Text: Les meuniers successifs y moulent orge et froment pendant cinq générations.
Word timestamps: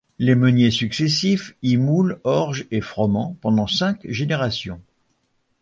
Les 0.17 0.33
meuniers 0.33 0.71
successifs 0.71 1.53
y 1.61 1.77
moulent 1.77 2.19
orge 2.23 2.65
et 2.71 2.81
froment 2.81 3.35
pendant 3.39 3.67
cinq 3.67 3.99
générations. 4.09 4.81